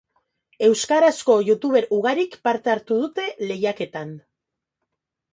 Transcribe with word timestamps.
Euskarazko 0.67 1.33
youtuber 1.49 1.85
ugarik 1.97 2.37
parte 2.47 2.71
hartu 2.75 2.97
dute 3.01 3.25
lehiaketan. 3.51 4.15